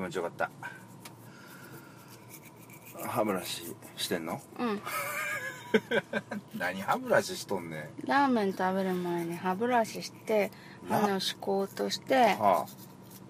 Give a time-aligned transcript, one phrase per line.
[0.00, 0.50] 気持ちよかった。
[3.06, 4.40] 歯ブラシしてんの？
[4.58, 4.80] うん。
[6.56, 8.06] 何歯ブラシしとんねん。
[8.06, 10.50] ラーメン食べる前に歯ブラシして
[10.88, 11.00] な。
[11.00, 12.66] 歯の歯垢としては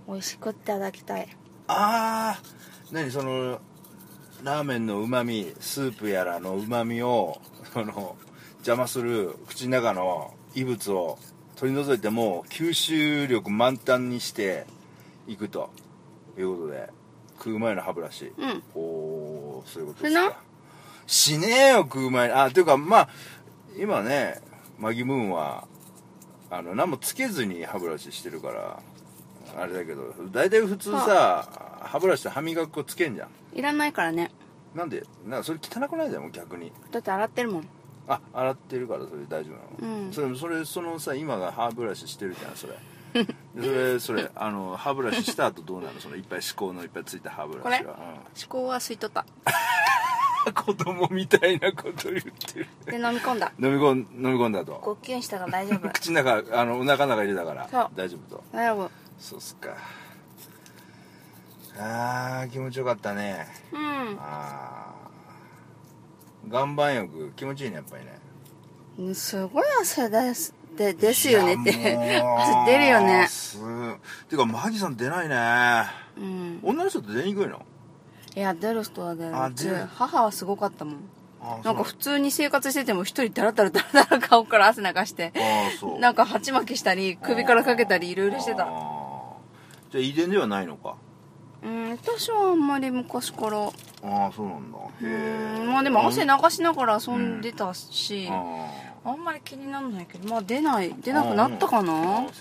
[0.07, 1.29] 美味しくいただきたい。
[1.67, 2.95] ああー。
[2.95, 3.61] 何その
[4.45, 7.41] ラーメンのうまみスープやらのうまみを
[7.73, 8.17] その
[8.59, 11.19] 邪魔する口の中の異物を
[11.57, 14.67] 取り除いても吸収力満タンにして
[15.27, 15.71] いくと
[16.41, 16.91] いうことで
[17.39, 18.33] 食う前の歯ブラシ。
[18.37, 18.63] うん。
[18.75, 20.37] おおそういうことですか。
[21.07, 22.29] しねえよ食う前。
[22.29, 23.09] にあというかまあ
[23.79, 24.41] 今ね
[24.79, 25.67] マギムーンは
[26.51, 28.83] あの何もつけずに歯ブラシしてるから
[29.57, 33.59] あれだけど大体普通さ歯ブラシって歯磨き粉つけんじゃん。
[33.59, 34.31] いらないからね。
[34.75, 36.73] なんでなんかそれ汚くないだよ逆に。
[36.93, 37.69] だって洗ってるもん。
[38.09, 40.13] あ洗ってるからそれ大丈夫なの、うん。
[40.13, 42.73] それそれそのさ今が歯ブラシしてるじゃんそれ。
[42.75, 42.79] で
[43.55, 46.01] それそれあの歯ブラシした後どうなの？
[46.01, 47.97] そのいっぱい歯垢のいっぱいついた歯ブラシは、
[48.35, 49.27] 歯垢は吸い取った。
[50.47, 52.67] うん、子供みたいなこと言ってる。
[52.87, 53.53] で飲み込んだ。
[53.59, 55.89] 飲み込ん飲み込んだと呼吸したから大丈夫。
[55.93, 57.91] 口の中あのお腹の中入れたから。
[57.97, 58.45] 大丈夫と。
[58.53, 58.91] 大丈夫。
[59.19, 59.71] そうっすか。
[61.77, 63.47] あー気持ちよかったね。
[63.73, 64.17] うん。
[64.21, 66.51] あー。
[66.51, 68.19] 岩盤浴気持ちいいねやっぱりね。
[68.99, 71.73] うんすごい汗ですでですよねって。
[71.73, 73.27] 出 るよね。
[73.29, 73.59] す
[74.31, 75.85] てかマギさん出ないね。
[76.17, 76.61] うん。
[76.63, 77.61] 女の人って出にくいの？
[78.35, 79.37] いや出る人は出る。
[79.37, 79.87] あ出る。
[79.95, 80.95] 母はすごかったもん。
[81.43, 85.35] あなんか普通に生活してても一人ダラダラダラダラ顔から汗流して。
[85.99, 88.65] なんか鉢巻きしたり首からかけたりいろいろしてた。
[88.65, 88.73] じゃ
[89.97, 90.95] あ遺伝ではないのか？
[91.63, 93.59] うん私はあんまり昔から。
[93.59, 93.71] あ
[94.29, 94.79] あそうなんだ。
[95.03, 98.67] うへえんまあでも汗流しながら遊んでたし、あ
[99.05, 101.93] あんまり気にならないけどまあ出ない出なくなったかあな？
[101.93, 102.27] うなん。
[102.27, 102.33] だ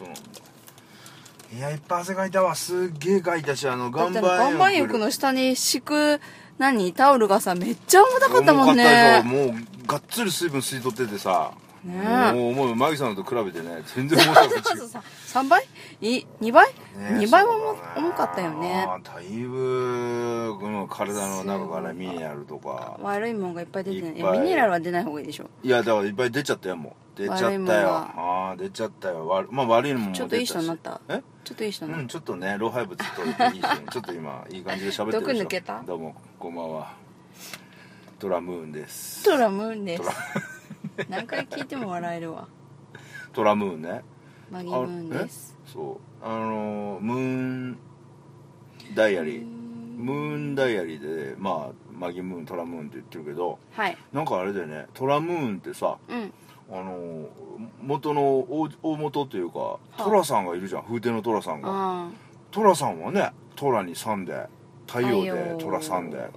[1.52, 2.53] いやいっぱい汗かいたわ。
[2.53, 4.22] すっげえかいたしあの岩盤
[4.52, 6.22] 岩盤浴の下に敷く
[6.58, 6.94] 何？
[6.94, 11.53] タオルがさめっちゃ重たかったもん重かったねもうがっつり水分吸い取っててさ
[11.84, 12.34] ねえ。
[12.34, 15.63] もうもうマギさんと比べてね全然重たく違 そううさ3倍？
[16.01, 16.73] い2倍、ね
[17.19, 18.88] 2倍は重重かったよね。
[19.03, 22.97] だいぶこの体の中からミネラルとか。
[23.01, 24.35] 悪いもんがいっぱい出てない。
[24.35, 25.50] いミネラルは出ない方がいいでしょ。
[25.63, 27.19] いやだからいっぱい出ちゃったよもう。
[27.19, 27.57] 出ちゃったよ。
[27.66, 29.28] がああ出ちゃったよ。
[29.28, 31.01] 悪まあ悪いのもちょっといい人になった？
[31.09, 31.22] え？
[31.44, 33.88] ちょっといい人になっうんちょっとね老廃物取れていい人に。
[33.91, 35.81] ちょっと今いい感じで喋ってる毒抜けた？
[35.85, 36.94] どうもこんばんは。
[38.19, 39.23] ドラムーンです。
[39.23, 40.03] たトラムーンです
[41.08, 42.48] 何回聞いても笑えるわ。
[43.32, 44.02] トラムーンね。
[44.52, 45.58] マギムーンです。
[45.66, 46.26] そう。
[46.26, 47.78] あのムーン
[48.96, 49.46] ダイアリー。
[49.46, 53.98] ムーンダイアリーでまあマギムーントラムーンって言ってるけどはい。
[54.12, 54.88] なんかあれだよね。
[54.94, 56.34] トラムーンってさうん。
[56.72, 57.28] あの
[57.81, 60.84] 元の大大元というかトラさんがいるじゃん。
[60.84, 61.70] 風天のトラさんが。
[61.72, 62.10] あ
[62.52, 64.48] トラさんはねトラにさんで
[64.88, 65.58] 太陽で太陽。
[65.58, 66.30] トラさんで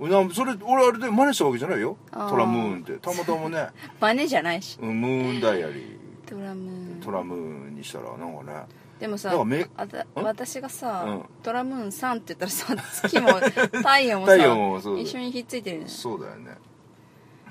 [0.00, 1.96] なそれ俺あれで真似したわけじゃないよ。
[2.12, 2.98] トラムーンって。
[2.98, 3.58] たまたまね。
[3.58, 4.78] あ 真似じゃないし。
[4.80, 5.98] うんムーンダイアリー。
[6.26, 7.00] トラムーン。
[7.02, 8.66] トラムーンにしたらなんかね。
[9.00, 9.34] でもさ
[10.14, 11.24] 私がさ、うん。
[11.42, 13.28] トラムーンさんって言ったらさ月も
[13.78, 15.88] 太陽もさもそう一緒にひっついてるよね。
[15.88, 16.58] そうだよね。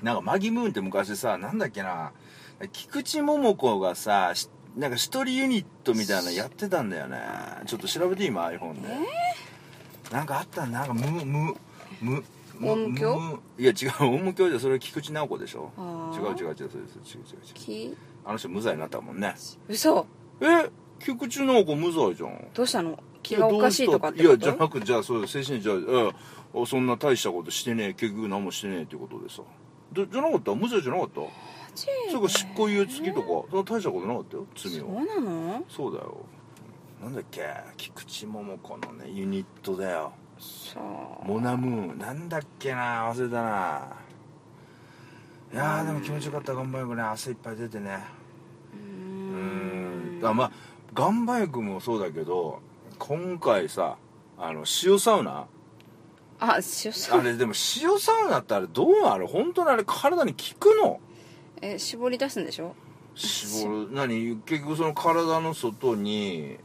[0.02, 2.12] なんかマギムーンって昔さなんだっけな。
[2.72, 7.18] 菊池桃子がさしなんか一人ユニットみたいなのやってたんだよね。
[7.66, 8.88] ちょっと調べて今 iPhone で、
[10.12, 11.56] なんかあったんなんかムム
[12.00, 12.24] ム
[12.58, 15.70] ムオウム教ムいや違うオウム教じゃそれ菊池直子でしょ。
[16.14, 16.68] 違う違う違うそう違う違う。
[16.68, 19.34] 違うきあの人無罪になったもんね。
[19.68, 20.06] 嘘。
[20.40, 20.70] え？
[20.98, 22.48] 菊池直子無罪じゃん。
[22.54, 22.98] どうしたの？
[23.22, 29.42] 気がおかしいとかってこいやじゃとなくじゃあそう精神じゃああそんな大したことしてねえ結局何もしてねえってことでさ。
[29.92, 30.54] でじゃなかった？
[30.54, 31.20] 無罪じゃなかった？
[31.74, 33.26] それから執行猶予付きとか？
[33.50, 35.64] そんな大したことなかったよ罪そうはなの？
[35.68, 36.24] そうだよ。
[37.02, 37.42] なんだっけ？
[37.76, 40.80] 菊池桃子のねユニットだよさ
[41.24, 41.98] モナムーン。
[41.98, 43.96] なんだっけな忘れたな。
[45.52, 46.52] いやーでも気持ちよかった。
[46.52, 47.02] 岩盤浴ね。
[47.02, 47.90] 汗いっぱい出てね。
[47.90, 48.12] あ
[48.74, 50.20] ううん。
[50.22, 50.52] あまあ
[50.96, 52.60] 岩盤浴もそうだけど
[52.98, 53.96] 今回さ
[54.38, 55.46] あの塩サウナ？
[56.38, 61.00] あしそあれでも塩サウナってあれどうあれ本当にあれ体に効くの？
[61.62, 62.74] え絞り出すんでしょ？
[63.14, 63.88] 絞る。
[63.92, 64.36] 何？
[64.44, 66.58] 結局その体の外に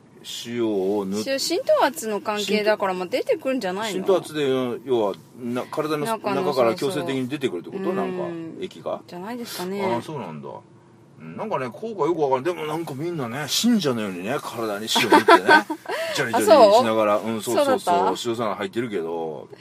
[0.45, 4.05] 塩を塗っし浸透圧の関係だからまあ出てくるんじゃないの？
[4.05, 4.47] 浸透圧で
[4.85, 6.19] 要はな体の中
[6.53, 7.89] から強制的に出てくるってこと？
[7.89, 7.95] うん。
[7.95, 8.11] なん
[8.57, 9.01] か液が？
[9.07, 10.49] じゃないですかああねそうなんだ。
[10.49, 15.43] うんなんかね効果よくわかるでもなんかみんなね信者のようにね体に塩塗ってね。
[16.15, 17.17] ジャリジャリしながら。
[17.17, 17.29] う？
[17.29, 18.15] んそうそうそう。
[18.25, 19.47] 塩サウナ入ってるけど。
[19.53, 19.55] あ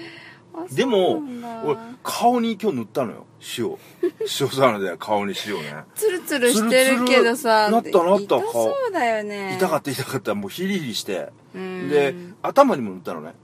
[0.72, 1.22] でも
[1.64, 3.26] 俺顔に今日塗ったのよ。
[3.58, 3.76] 塩。
[4.20, 5.84] 塩サウナで顔に塩ね。
[5.94, 9.56] ツルツルしてるけどさなったなった痛そうだよね。
[9.56, 10.34] 痛かった痛かった。
[10.34, 11.28] もうヒリヒリして。
[11.54, 11.88] うん。
[11.88, 13.34] で頭にも塗ったのね。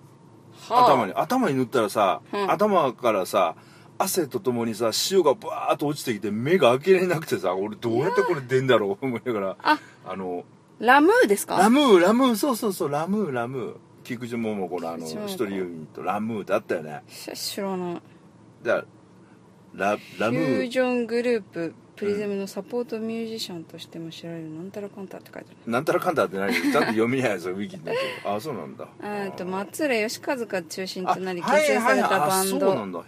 [0.69, 0.85] はあ。
[0.87, 1.13] 頭に。
[1.15, 2.51] 頭に塗ったらさ、うん。
[2.51, 3.55] 頭からさ
[3.99, 9.57] 汗とともにさ塩がバーッと落ちてきて目が開けれなくてさ俺どうやってこれ出んだろう思いながら。
[9.63, 9.79] あ。
[10.07, 10.45] あの
[10.79, 11.57] ラムーですか？
[11.57, 13.75] ラムーラムーそうそうそうラムーラムー
[14.07, 17.03] 菊池桃子のあの一人ユニットラムーってあったよね。
[17.09, 17.93] し知らな。
[17.95, 18.01] い
[18.63, 18.85] だ
[19.75, 25.73] ララムフューージョングループプリズムのサポートミュージシャンとしても知られるなんたらかんたって書いてある。
[25.73, 26.53] なんたらかんたって何？
[26.55, 28.87] ちゃんと読みないやつウィキになってるあそうなんだ。
[29.03, 32.75] えっと松浦義和が中心となり結成されたバンド。
[32.75, 33.01] ラムうん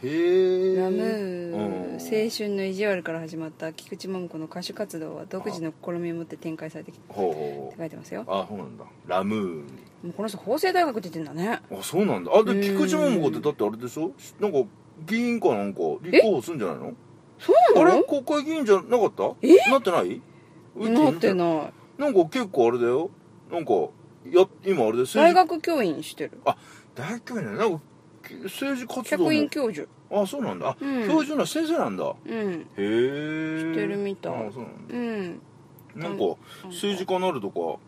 [1.96, 2.24] ー。
[2.24, 8.22] 青春の意地悪から始まった菊池桃子の歌手活動は独自の試みを持って展開されてきたって書いてますよ。
[8.22, 8.84] うあそうなんだ。
[9.06, 9.62] ラムー
[10.02, 11.60] もうこの人法政大学出てんだね。
[11.70, 12.32] あそうなんだ。
[12.32, 14.12] あでうん菊池桃子ってだってあれでしょ？
[14.40, 14.58] なんか
[15.06, 16.92] 議員かなんか立候補するんじゃないの？
[17.38, 17.92] そうなの？
[17.92, 18.04] あれ？
[18.04, 19.34] 国会議員じゃなかった？
[19.42, 19.56] え？
[19.70, 20.20] なってない？
[20.76, 21.72] なっていない。
[21.98, 23.10] なんか結構あれだよ。
[23.50, 23.72] なんか
[24.30, 26.40] や今あれで大学教員してる。
[26.44, 26.56] あ
[26.94, 27.80] 大学教員ねなんか
[28.44, 29.88] 政治活動客も員教授。
[30.10, 31.08] あそうなんだ、あうん。
[31.08, 32.04] 教授な先生なんだ。
[32.04, 32.66] へうん。
[32.76, 34.32] えしてるみたい。
[34.32, 34.94] あそうなんだ。
[34.94, 35.40] うん。
[35.96, 37.78] なんか政治家になるとか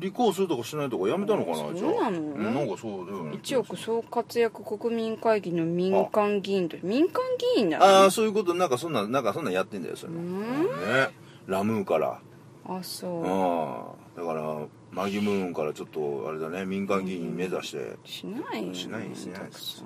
[0.00, 1.92] 立候補するとかしないとかやめたのかなそうじゃあ。
[1.92, 2.18] なの？
[2.20, 3.34] んなんかそうだよね。
[3.36, 7.22] 一億総活躍国民会議の民間議員と民間
[7.54, 10.20] 議員だああねそういうことなんかそんななんかそんなんやってんだよそれも。
[10.20, 10.40] うん。
[10.42, 11.10] ね。
[11.46, 12.18] ラムーから。
[12.66, 13.26] あそう。
[13.26, 17.96] ああだからマギムーンからちょっとあれだね民間議員目指して。
[18.04, 19.84] しないよしないしないめんどくさい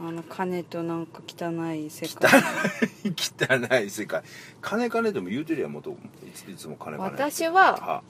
[0.00, 2.42] あの金となんか汚い世界。
[3.04, 4.22] 汚い世界。
[4.60, 8.02] 金金でも言うてるやんもといついつも金金私はあ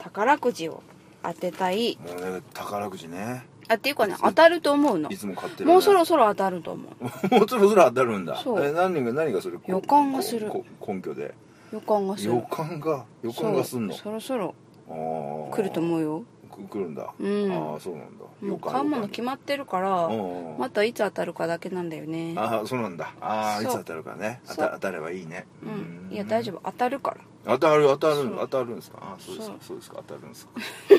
[0.00, 0.82] 宝くじを
[1.22, 1.98] 当てたい。
[1.98, 3.44] もうね宝くじね。
[3.68, 5.10] あっていうかね当たると思うの。
[5.10, 7.34] いつも買ってる、ね、もうそろそろ当たると思う。
[7.34, 8.36] もうそろそろ当たるんだ。
[8.42, 8.64] そう。
[8.64, 10.50] え何が何がそれこ予感がする。
[10.86, 11.34] 根拠で。
[11.72, 12.34] 予感がする。
[12.34, 13.94] 予感が予感がすんの？
[13.94, 14.54] そろそろ
[14.88, 16.20] 来ると思うよ。
[16.20, 17.52] く来るんだ、うん。
[17.52, 18.24] ああそうなんだ。
[18.42, 22.34] もう買うもの決まってるからうんうんまたいつ当たるかだけなんだよね。
[22.36, 23.12] ああそうなんだ。
[23.20, 24.40] ああいつ当たるかね。
[24.48, 25.46] 当た当たればいいね。
[25.62, 26.14] うん。
[26.14, 26.60] いや大丈夫。
[26.64, 27.16] 当たるから。
[27.44, 28.98] 当たる当たる当たるんですか？
[29.00, 29.56] あそうですか。
[29.60, 29.96] そそうですか。
[30.08, 30.52] 当たるんですか。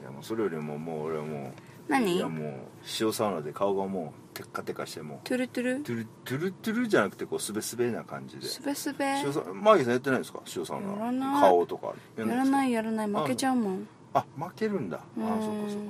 [0.00, 1.52] いやもうそれよりももう俺はもう
[1.88, 2.16] 何？
[2.16, 2.52] いやもう
[3.00, 5.82] 塩サウナで顔がもうテッカテカしてもうトゥルトゥル？
[5.82, 8.46] トゥルトゥルトゥルじゃなくてこうスベスベな感じで。
[8.46, 9.04] スベスベ？
[9.24, 10.40] 塩サマーギーさんやってないんですか？
[10.56, 11.40] 塩サウナ。
[11.40, 11.92] 顔とか。
[12.16, 13.06] やらいないやらない。
[13.08, 13.88] 負けちゃうもん
[14.18, 14.98] あ負けるんだ。
[14.98, 15.86] あそうかそうかそうか。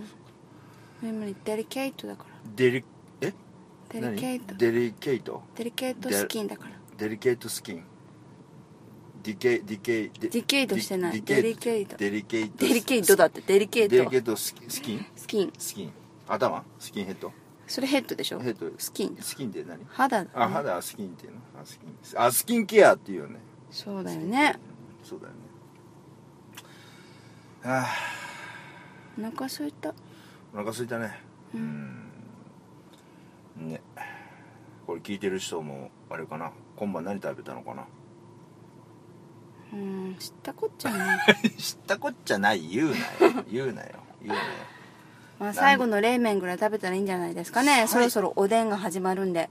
[1.02, 2.30] でもねデリケートだから。
[2.56, 2.84] デリ
[3.20, 3.32] え？
[3.90, 4.44] デリケート。
[4.48, 4.58] 何？
[4.58, 5.42] デリケート？
[5.56, 6.70] デリケートスキンだから。
[6.96, 7.84] デリケートスキン。
[9.22, 11.20] ディケディケデディケートしてない。
[11.22, 11.96] デリケート。
[11.96, 12.56] デリケート。
[12.58, 14.70] デリケートだってデリケデリケートスキン？
[14.70, 15.06] スキン。
[15.16, 15.52] スキン。
[15.58, 15.92] スキン
[16.28, 16.64] 頭？
[16.78, 17.32] スキンヘッド？
[17.66, 18.40] それヘッドでしょ？
[18.40, 18.70] ヘッド。
[18.78, 19.16] スキン。
[19.20, 19.84] スキンって何？
[19.88, 20.30] 肌だね。
[20.34, 21.38] あ肌はスキンっていうの？
[21.60, 23.36] あスキンあスキンケアっていうよね。
[23.70, 24.58] そうだよね。
[25.04, 25.38] そうだよね。
[27.64, 27.86] あ
[29.18, 29.88] お腹空いた。
[29.88, 29.92] ー
[30.54, 31.20] お腹空いたね。
[31.54, 32.10] うん。
[33.56, 33.80] ね。
[34.86, 36.52] これ聞いてる人もあれかな。
[36.76, 37.86] 今晩何食べたのかな。
[39.72, 41.18] うん知ったこっちゃない。
[41.58, 42.68] 知ったこっちゃない。
[42.68, 43.44] 言うなよ。
[43.50, 43.88] 言うなよ。
[44.22, 44.40] 言うなよ
[45.38, 47.86] まあ最後の冷麺ぐらい食べたらいいんじゃないですかね。
[47.86, 49.48] そろそろおでんが始まるんで。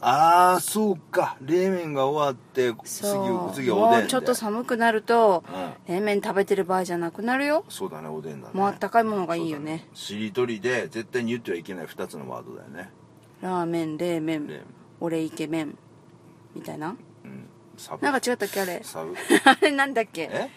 [0.00, 1.36] ああそうか。
[1.40, 3.72] 冷麺が終わって次次はおでんで。
[3.72, 5.44] もうちょっと寒くなると
[5.86, 5.94] うん。
[5.94, 7.64] 冷麺食べてる場合じゃなくなるよ。
[7.68, 8.54] そうだねおでんだね。
[8.54, 9.86] もうあったかいものがいいよね。
[9.94, 12.90] しりとりで絶対に言ってはいけない2つのワードだよね。
[13.40, 14.60] ラーメン冷麺冷
[15.00, 15.78] 俺イケメン
[16.56, 16.96] みたいな。
[17.24, 17.48] うん。
[17.76, 18.04] サブ。
[18.04, 18.82] なんか違ったっけあれ？
[19.44, 20.22] あれなんだっけ？
[20.32, 20.50] え？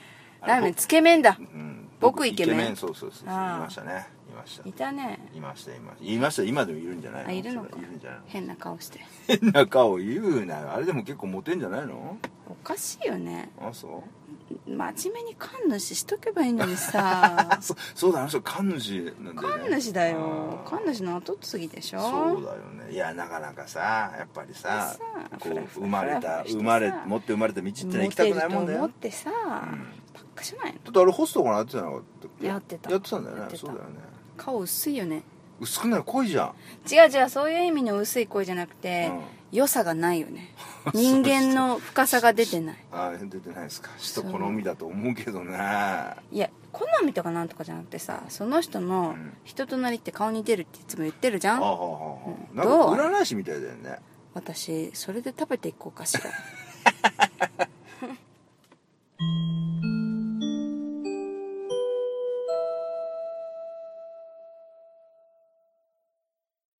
[0.43, 1.37] ラーメンつけ麺だ。
[1.39, 1.87] うん。
[1.99, 3.27] 僕イケメンそうそうそうそう。
[3.27, 4.07] 言いましたね
[4.41, 4.67] ました。
[4.69, 5.19] いたね。
[5.31, 6.03] 言いました言いました。
[6.05, 7.29] 言いました今でもいるんじゃないの？
[7.29, 7.77] あいるのか。
[7.77, 8.25] いるんじゃないの？
[8.27, 8.99] 変な顔して。
[9.27, 10.71] 変な顔言うなよ。
[10.73, 12.17] あれでも結構モテんじゃないの？
[12.49, 13.49] おかしいよね。
[13.59, 14.01] あそう？
[14.67, 17.57] 真面目に神主しとけばいいのにさ。
[17.61, 19.63] そそうだあの人神主なんだよね。
[19.63, 20.61] 神主だよ。
[20.65, 21.99] 神主の後継ぎでしょ？
[22.01, 22.57] そうだよ
[22.87, 22.91] ね。
[22.91, 23.79] いやなかなかさ
[24.17, 24.99] やっぱりささ
[25.39, 28.79] こう生まれた生まれ持って生まれた道ってのは行きたくないもんだよ。
[28.81, 29.33] モテると思ってさ、ん。
[30.13, 30.79] ばっかじゃないの？
[30.83, 31.55] だってあれホストかな？
[31.57, 32.01] やってたの？
[32.41, 32.91] やってた。
[32.91, 33.55] やってたんだよね。
[33.55, 33.95] そうだよね
[34.37, 35.23] 顔薄いよね。
[35.59, 36.91] 薄くない濃いじゃん。
[36.91, 39.11] 違う違うそういう意味の薄い声じゃなくて、
[39.51, 40.53] 良さがないよね。
[40.95, 42.77] 人間の深さが出てない。
[42.91, 43.91] ああ出てないですか。
[43.97, 45.55] 人好みだと思うけどね
[46.31, 49.33] いや好みとかなんとかじゃなくてさその人のん。
[49.43, 52.17] 人となりって顔に出るっていつも言ってるじゃん、ああはあは
[52.55, 52.95] あなんどう？
[52.97, 53.99] か占い師みたいだよね。
[54.33, 56.21] 私それで食べていこうかしら